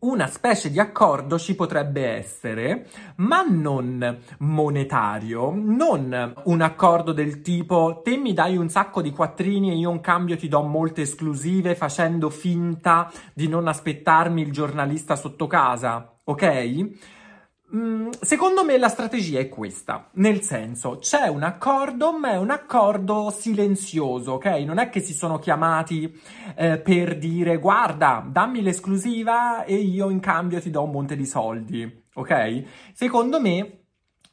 una 0.00 0.26
specie 0.26 0.70
di 0.70 0.78
accordo 0.78 1.38
ci 1.38 1.54
potrebbe 1.54 2.06
essere, 2.06 2.86
ma 3.16 3.42
non 3.42 4.18
monetario, 4.38 5.52
non 5.54 6.34
un 6.44 6.60
accordo 6.60 7.12
del 7.12 7.42
tipo 7.42 8.00
te 8.02 8.16
mi 8.16 8.32
dai 8.32 8.56
un 8.56 8.68
sacco 8.68 9.02
di 9.02 9.10
quattrini 9.10 9.70
e 9.70 9.76
io 9.76 9.90
in 9.90 10.00
cambio 10.00 10.36
ti 10.36 10.48
do 10.48 10.62
molte 10.62 11.02
esclusive 11.02 11.74
facendo 11.74 12.30
finta 12.30 13.10
di 13.34 13.48
non 13.48 13.68
aspettarmi 13.68 14.42
il 14.42 14.52
giornalista 14.52 15.16
sotto 15.16 15.46
casa, 15.46 16.18
ok? 16.24 17.20
Mm, 17.74 18.10
secondo 18.20 18.64
me 18.64 18.76
la 18.76 18.90
strategia 18.90 19.38
è 19.38 19.48
questa, 19.48 20.10
nel 20.14 20.42
senso 20.42 20.98
c'è 20.98 21.28
un 21.28 21.42
accordo, 21.42 22.12
ma 22.12 22.32
è 22.32 22.36
un 22.36 22.50
accordo 22.50 23.30
silenzioso, 23.30 24.32
ok? 24.32 24.44
Non 24.66 24.76
è 24.76 24.90
che 24.90 25.00
si 25.00 25.14
sono 25.14 25.38
chiamati 25.38 26.20
eh, 26.54 26.78
per 26.78 27.16
dire 27.16 27.56
guarda, 27.56 28.22
dammi 28.28 28.60
l'esclusiva 28.60 29.64
e 29.64 29.76
io 29.76 30.10
in 30.10 30.20
cambio 30.20 30.60
ti 30.60 30.68
do 30.68 30.82
un 30.82 30.90
monte 30.90 31.16
di 31.16 31.24
soldi, 31.24 32.04
ok? 32.12 32.64
Secondo 32.92 33.40
me 33.40 33.81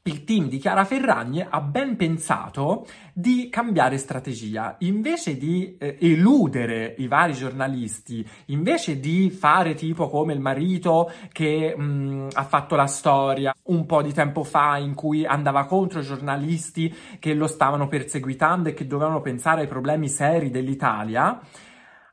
il 0.09 0.23
team 0.23 0.49
di 0.49 0.57
Chiara 0.57 0.85
Ferragni 0.85 1.45
ha 1.47 1.61
ben 1.61 1.95
pensato 1.95 2.87
di 3.13 3.49
cambiare 3.49 3.97
strategia. 3.97 4.75
Invece 4.79 5.37
di 5.37 5.77
eh, 5.77 5.97
eludere 5.99 6.95
i 6.97 7.07
vari 7.07 7.33
giornalisti, 7.33 8.27
invece 8.47 8.99
di 8.99 9.29
fare 9.29 9.75
tipo 9.75 10.09
come 10.09 10.33
il 10.33 10.39
marito 10.39 11.11
che 11.31 11.75
mh, 11.77 11.83
mm, 11.83 12.27
ha 12.33 12.43
fatto 12.43 12.75
la 12.75 12.87
storia 12.87 13.53
un 13.63 13.85
po' 13.85 14.01
di 14.01 14.11
tempo 14.11 14.43
fa 14.43 14.77
in 14.77 14.95
cui 14.95 15.25
andava 15.25 15.65
contro 15.65 15.99
i 15.99 16.03
giornalisti 16.03 16.93
che 17.19 17.33
lo 17.33 17.45
stavano 17.45 17.87
perseguitando 17.87 18.69
e 18.69 18.73
che 18.73 18.87
dovevano 18.87 19.21
pensare 19.21 19.61
ai 19.61 19.67
problemi 19.67 20.09
seri 20.09 20.49
dell'Italia, 20.49 21.39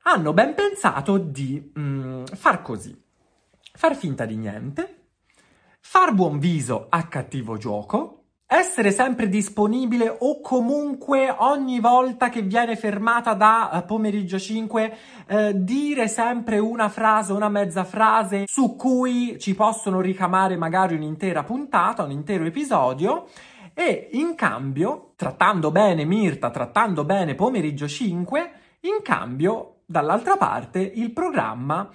hanno 0.03 0.33
ben 0.33 0.55
pensato 0.55 1.17
di 1.17 1.71
mh, 1.73 1.81
mm, 1.81 2.25
far 2.35 2.61
così. 2.61 3.05
Far 3.73 3.95
finta 3.95 4.25
di 4.25 4.37
niente, 4.37 5.06
far 5.89 6.13
buon 6.13 6.41
viso 6.41 6.87
a 6.89 7.05
cattivo 7.05 7.57
gioco, 7.57 8.25
essere 8.45 8.91
sempre 8.91 9.29
disponibile 9.29 10.17
o 10.19 10.41
comunque 10.41 11.33
ogni 11.39 11.79
volta 11.79 12.29
che 12.29 12.43
viene 12.43 12.75
fermata 12.75 13.35
da 13.35 13.71
uh, 13.73 13.87
pomeriggio 13.87 14.37
5 14.37 14.97
eh, 15.29 15.53
dire 15.55 16.09
sempre 16.09 16.59
una 16.59 16.89
frase, 16.89 17.33
una 17.33 17.49
mezza 17.49 17.85
frase 17.85 18.47
su 18.47 18.75
cui 18.75 19.39
ci 19.39 19.55
possono 19.55 20.01
ricamare 20.01 20.57
magari 20.57 20.97
un'intera 20.97 21.45
puntata, 21.45 22.03
un 22.03 22.11
intero 22.11 22.45
episodio. 22.45 23.29
E 23.73 24.09
in 24.15 24.35
cambio, 24.35 25.13
trattando 25.15 25.71
bene 25.71 26.05
Mirta, 26.05 26.51
trattando 26.51 27.05
bene 27.05 27.37
pomeriggio 27.37 27.87
5, 27.87 28.51
in 28.81 29.03
cambio 29.03 29.77
dall'altra 29.87 30.37
parte 30.37 30.81
il 30.81 31.13
programma 31.13 31.89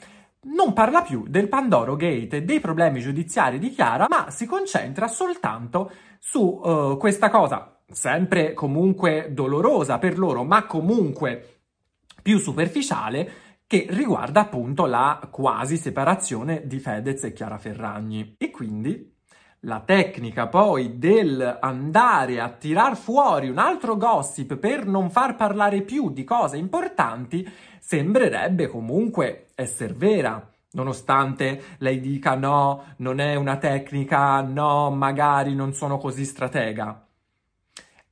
non 0.43 0.73
parla 0.73 1.01
più 1.01 1.25
del 1.27 1.47
Pandoro 1.47 1.95
Gate 1.95 2.37
e 2.37 2.43
dei 2.43 2.59
problemi 2.59 2.99
giudiziari 2.99 3.59
di 3.59 3.69
Chiara, 3.69 4.07
ma 4.09 4.31
si 4.31 4.45
concentra 4.45 5.07
soltanto 5.07 5.91
su 6.19 6.41
uh, 6.41 6.97
questa 6.97 7.29
cosa, 7.29 7.79
sempre 7.89 8.53
comunque 8.53 9.29
dolorosa 9.31 9.99
per 9.99 10.17
loro, 10.17 10.43
ma 10.43 10.65
comunque 10.65 11.59
più 12.21 12.37
superficiale, 12.39 13.31
che 13.67 13.85
riguarda 13.89 14.41
appunto 14.41 14.85
la 14.85 15.29
quasi 15.31 15.77
separazione 15.77 16.63
di 16.65 16.79
Fedez 16.79 17.23
e 17.23 17.33
Chiara 17.33 17.57
Ferragni. 17.57 18.35
E 18.37 18.49
quindi 18.49 19.10
la 19.65 19.81
tecnica 19.81 20.47
poi 20.47 20.97
del 20.97 21.57
andare 21.59 22.39
a 22.39 22.49
tirar 22.49 22.95
fuori 22.95 23.47
un 23.47 23.59
altro 23.59 23.95
gossip 23.95 24.55
per 24.55 24.87
non 24.87 25.11
far 25.11 25.35
parlare 25.35 25.81
più 25.81 26.09
di 26.09 26.23
cose 26.23 26.57
importanti 26.57 27.47
sembrerebbe 27.79 28.67
comunque 28.67 29.49
essere 29.55 29.93
vera. 29.93 30.49
Nonostante 30.73 31.75
lei 31.79 31.99
dica 31.99 32.33
no, 32.35 32.93
non 32.97 33.19
è 33.19 33.35
una 33.35 33.57
tecnica, 33.57 34.41
no, 34.41 34.89
magari 34.89 35.53
non 35.53 35.73
sono 35.73 35.97
così 35.97 36.23
stratega. 36.23 37.07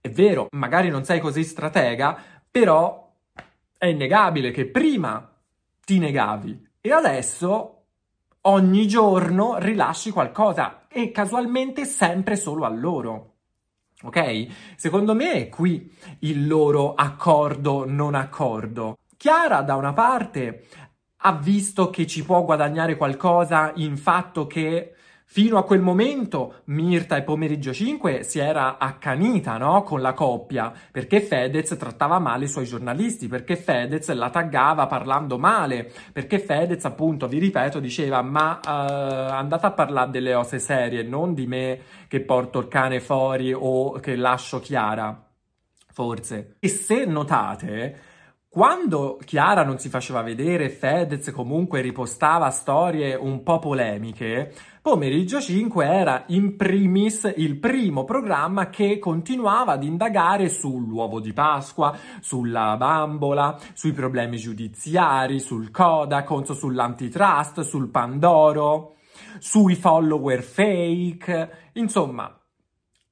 È 0.02 0.10
vero, 0.10 0.48
magari 0.52 0.90
non 0.90 1.04
sei 1.04 1.20
così 1.20 1.44
stratega, 1.44 2.18
però 2.52 3.12
è 3.78 3.86
innegabile 3.88 4.52
che 4.52 4.66
prima 4.66 5.32
ti 5.84 6.00
negavi 6.00 6.68
e 6.82 6.92
adesso 6.92 7.84
ogni 8.42 8.88
giorno 8.88 9.58
rilasci 9.58 10.12
qualcosa 10.12 10.79
e 10.92 11.12
casualmente 11.12 11.86
sempre 11.86 12.36
solo 12.36 12.66
a 12.66 12.70
loro. 12.70 13.36
Ok? 14.04 14.48
Secondo 14.76 15.14
me 15.14 15.34
è 15.34 15.50
qui 15.50 15.92
il 16.20 16.48
loro 16.48 16.96
accordo 16.96 17.86
non 17.88 18.16
accordo. 18.16 18.98
Chiara 19.16 19.62
da 19.62 19.76
una 19.76 19.94
parte 19.94 20.68
ha 21.18 21.34
visto 21.34 21.90
che 21.90 22.08
ci 22.08 22.24
può 22.24 22.44
guadagnare 22.44 22.96
qualcosa 22.96 23.74
in 23.76 23.98
fatto 23.98 24.48
che 24.48 24.94
Fino 25.32 25.60
a 25.60 25.64
quel 25.64 25.80
momento 25.80 26.62
Mirta 26.66 27.16
e 27.16 27.22
Pomeriggio 27.22 27.72
5 27.72 28.24
si 28.24 28.40
era 28.40 28.80
accanita 28.80 29.58
no? 29.58 29.84
con 29.84 30.02
la 30.02 30.14
coppia 30.14 30.74
perché 30.92 31.22
Fedez 31.22 31.78
trattava 31.78 32.18
male 32.18 32.46
i 32.46 32.48
suoi 32.48 32.66
giornalisti, 32.66 33.28
perché 33.28 33.56
Fedez 33.56 34.12
la 34.14 34.32
taggava 34.32 34.88
parlando 34.88 35.38
male, 35.38 35.92
perché 36.12 36.40
Fedez 36.40 36.84
appunto, 36.86 37.28
vi 37.28 37.38
ripeto, 37.38 37.80
diceva 37.80 38.24
ma 38.24 38.60
uh, 38.60 38.70
andate 39.32 39.68
a 39.68 39.72
parlare 39.72 40.10
delle 40.10 40.34
cose 40.34 40.58
serie, 40.58 41.04
non 41.04 41.36
di 41.36 41.46
me 41.46 41.80
che 42.08 42.22
porto 42.22 42.58
il 42.58 42.68
cane 42.68 43.00
fuori 43.00 43.54
o 43.54 44.00
che 44.00 44.16
lascio 44.16 44.60
Chiara, 44.60 45.30
forse. 45.92 46.56
E 46.58 46.68
se 46.68 47.06
notate 47.06 48.09
quando 48.50 49.20
Chiara 49.24 49.64
non 49.64 49.78
si 49.78 49.90
faceva 49.90 50.24
vedere, 50.24 50.70
Fedez 50.70 51.32
comunque 51.32 51.82
ripostava 51.82 52.50
storie 52.50 53.14
un 53.14 53.44
po' 53.44 53.60
polemiche, 53.60 54.52
Pomeriggio 54.82 55.40
5 55.40 55.86
era 55.86 56.24
in 56.30 56.56
primis 56.56 57.32
il 57.38 57.60
primo 57.60 58.06
programma 58.06 58.72
che 58.72 58.98
continuava 58.98 59.74
ad 59.74 59.84
indagare 59.84 60.50
sull'uovo 60.50 61.20
di 61.20 61.32
Pasqua, 61.32 61.96
sulla 62.22 62.76
bambola, 62.76 63.56
sui 63.74 63.92
problemi 63.92 64.38
giudiziari, 64.38 65.40
sul 65.40 65.70
Codacons, 65.70 66.54
sull'antitrust, 66.54 67.60
sul 67.60 67.90
Pandoro, 67.90 68.96
sui 69.38 69.76
follower 69.76 70.42
fake, 70.42 71.70
insomma 71.74 72.39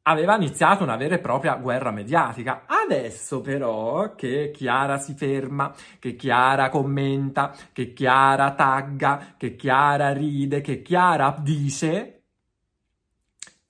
aveva 0.08 0.36
iniziato 0.36 0.84
una 0.84 0.96
vera 0.96 1.16
e 1.16 1.20
propria 1.20 1.56
guerra 1.56 1.92
mediatica. 1.92 2.64
Adesso 2.66 3.42
però 3.42 4.16
che 4.16 4.52
Chiara 4.54 4.98
si 4.98 5.14
ferma, 5.14 5.74
che 6.00 6.16
Chiara 6.16 6.70
commenta, 6.70 7.54
che 7.74 7.94
Chiara 7.94 8.54
tagga, 8.54 9.36
che 9.38 9.56
Chiara 9.56 10.14
ride, 10.14 10.62
che 10.62 10.82
Chiara 10.82 11.36
dice, 11.40 12.24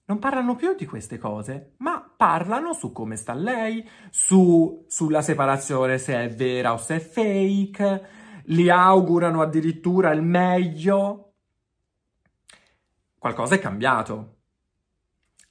non 0.06 0.20
parlano 0.20 0.56
più 0.56 0.76
di 0.76 0.86
queste 0.86 1.18
cose, 1.18 1.74
ma 1.78 2.08
parlano 2.16 2.74
su 2.74 2.92
come 2.92 3.16
sta 3.16 3.34
lei, 3.34 3.88
su, 4.12 4.86
sulla 4.88 5.24
separazione 5.24 5.98
se 5.98 6.16
è 6.16 6.30
vera 6.30 6.72
o 6.72 6.78
se 6.78 6.98
è 6.98 7.00
fake, 7.00 8.10
li 8.46 8.70
augurano 8.70 9.42
addirittura 9.42 10.12
il 10.12 10.22
meglio. 10.22 11.34
Qualcosa 13.18 13.56
è 13.56 13.60
cambiato 13.60 14.37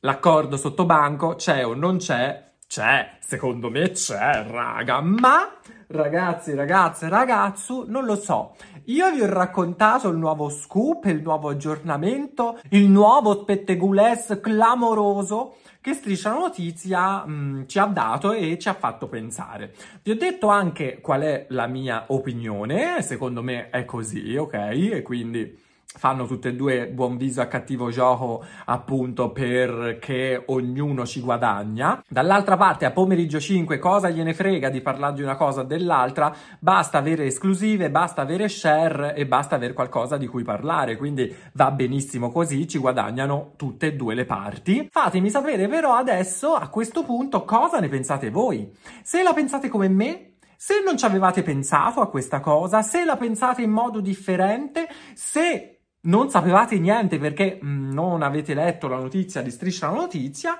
l'accordo 0.07 0.57
sotto 0.57 0.87
banco 0.87 1.35
c'è 1.35 1.67
o 1.67 1.75
non 1.75 1.97
c'è? 1.99 2.45
C'è, 2.69 3.19
secondo 3.19 3.71
me 3.71 3.91
c'è, 3.91 4.47
raga, 4.49 5.01
ma 5.01 5.59
ragazzi, 5.89 6.55
ragazze, 6.55 7.09
ragazzu, 7.09 7.85
non 7.89 8.05
lo 8.05 8.15
so. 8.15 8.55
Io 8.85 9.11
vi 9.11 9.21
ho 9.21 9.27
raccontato 9.27 10.09
il 10.09 10.17
nuovo 10.17 10.49
scoop, 10.49 11.07
il 11.07 11.23
nuovo 11.23 11.49
aggiornamento, 11.49 12.59
il 12.71 12.89
nuovo 12.89 13.41
spettegules 13.41 14.39
clamoroso 14.41 15.57
che 15.81 15.93
Striscia 15.93 16.33
Notizia 16.33 17.25
mh, 17.27 17.33
mm, 17.33 17.63
ci 17.67 17.79
ha 17.81 17.87
dato 17.87 18.33
e 18.33 18.59
ci 18.59 18.69
ha 18.69 18.75
fatto 18.75 19.09
pensare. 19.09 19.75
Vi 20.03 20.13
ho 20.13 20.17
detto 20.17 20.49
anche 20.49 21.01
qual 21.01 21.23
è 21.23 21.47
la 21.51 21.67
mia 21.67 22.05
opinione, 22.09 23.03
secondo 23.03 23.43
me 23.43 23.71
è 23.71 23.85
così, 23.85 24.37
ok? 24.37 24.55
E 24.55 25.03
quindi 25.03 25.65
fanno 25.97 26.27
tutte 26.27 26.49
e 26.49 26.55
due 26.55 26.87
buon 26.89 27.17
viso 27.17 27.41
a 27.41 27.47
cattivo 27.47 27.91
gioco 27.91 28.45
appunto 28.67 29.31
perché 29.31 30.43
ognuno 30.47 31.07
ci 31.07 31.21
guadagna. 31.21 32.03
Dall'altra 32.09 32.57
parte 32.57 32.85
a 32.85 32.91
pomeriggio 32.91 33.41
5 33.41 33.79
cosa 33.79 34.11
gliene 34.11 34.35
frega 34.35 34.69
di 34.69 34.81
parlare 34.81 35.15
di 35.15 35.23
una 35.23 35.37
cosa 35.37 35.61
o 35.61 35.65
dell'altra, 35.65 36.35
basta 36.59 36.99
avere 36.99 37.27
esclusive, 37.27 37.91
basta 37.91 38.23
avere 38.23 38.49
share 38.49 39.15
e 39.15 39.27
basta 39.27 39.57
avere 39.57 39.73
qualcosa 39.73 40.17
di 40.17 40.27
cui 40.27 40.43
parlare, 40.43 40.97
quindi 40.97 41.35
va 41.53 41.71
benissimo 41.71 42.31
così, 42.31 42.69
ci 42.69 42.79
guadagnano 42.79 43.53
tutte 43.57 43.87
e 43.87 43.95
due 43.95 44.15
le 44.15 44.25
parti. 44.25 44.89
Fatemi 44.91 45.31
sapere 45.31 45.69
però 45.69 45.95
adesso 45.95 46.55
a 46.55 46.69
questo 46.69 47.05
punto 47.05 47.45
cosa 47.45 47.79
ne 47.81 47.89
pensate 47.89 48.31
voi. 48.31 48.71
Se 49.03 49.23
la 49.23 49.33
pensate 49.33 49.69
come 49.69 49.89
me, 49.89 50.31
se 50.57 50.83
non 50.85 50.97
ci 50.97 51.05
avevate 51.05 51.43
pensato 51.43 52.01
a 52.01 52.09
questa 52.09 52.41
cosa, 52.41 52.83
se 52.83 53.05
la 53.05 53.17
pensate 53.17 53.63
in 53.63 53.71
modo 53.71 54.01
differente, 54.01 54.89
se 55.15 55.76
non 56.07 56.31
sapevate 56.31 56.79
niente 56.79 57.19
perché 57.19 57.61
mm, 57.63 57.93
non 57.93 58.23
avete 58.23 58.55
letto 58.55 58.89
la 58.89 58.97
notizia 58.97 59.43
di 59.43 59.51
Striscia 59.51 59.89
la 59.89 59.97
Notizia. 59.97 60.59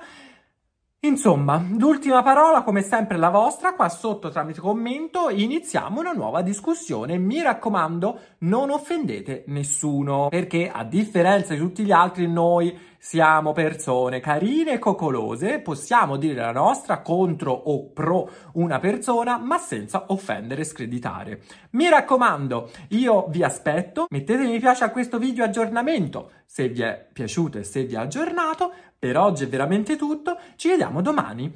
Insomma, 1.01 1.63
l'ultima 1.77 2.23
parola 2.23 2.63
come 2.63 2.81
sempre 2.81 3.17
la 3.17 3.29
vostra, 3.29 3.73
qua 3.73 3.87
sotto 3.87 4.29
tramite 4.29 4.59
commento 4.59 5.29
iniziamo 5.29 5.99
una 5.99 6.11
nuova 6.11 6.41
discussione. 6.41 7.17
Mi 7.17 7.41
raccomando, 7.41 8.19
non 8.39 8.71
offendete 8.71 9.43
nessuno, 9.47 10.27
perché 10.29 10.69
a 10.69 10.83
differenza 10.83 11.53
di 11.53 11.59
tutti 11.59 11.83
gli 11.83 11.91
altri 11.91 12.27
noi 12.27 12.75
siamo 13.07 13.53
persone 13.53 14.19
carine 14.19 14.73
e 14.73 14.79
coccolose, 14.79 15.59
possiamo 15.59 16.17
dire 16.17 16.41
la 16.41 16.51
nostra 16.51 16.99
contro 16.99 17.53
o 17.53 17.89
pro 17.91 18.29
una 18.55 18.79
persona, 18.79 19.37
ma 19.37 19.57
senza 19.57 20.07
offendere 20.07 20.63
e 20.63 20.65
screditare. 20.65 21.41
Mi 21.71 21.87
raccomando, 21.87 22.69
io 22.89 23.27
vi 23.29 23.43
aspetto, 23.43 24.07
mettete 24.09 24.43
mi 24.43 24.59
piace 24.59 24.83
a 24.83 24.89
questo 24.89 25.19
video 25.19 25.45
aggiornamento 25.45 26.31
se 26.45 26.67
vi 26.67 26.81
è 26.81 27.07
piaciuto 27.13 27.59
e 27.59 27.63
se 27.63 27.85
vi 27.85 27.95
ha 27.95 28.01
aggiornato. 28.01 28.73
Per 28.99 29.17
oggi 29.17 29.45
è 29.45 29.47
veramente 29.47 29.95
tutto, 29.95 30.37
ci 30.57 30.67
vediamo 30.67 31.01
domani. 31.01 31.49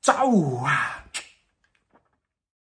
Ciao! 0.00 0.62